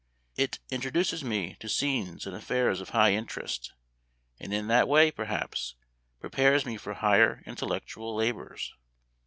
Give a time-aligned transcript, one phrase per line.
[0.35, 3.73] It introduces me to scenes and af fairs of high interest,
[4.39, 5.75] and in that way, perhaps,
[6.19, 8.73] prepares me for higher intellectual labors.